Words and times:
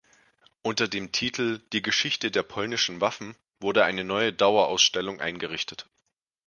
Unter 0.63 0.87
dem 0.87 1.11
Titel 1.11 1.59
„Die 1.73 1.83
Geschichte 1.83 2.31
der 2.31 2.41
polnischen 2.41 3.01
Waffen“ 3.01 3.35
wurde 3.59 3.85
eine 3.85 4.03
neue 4.03 4.33
Dauerausstellung 4.33 5.21
eingerichtet. 5.21 5.87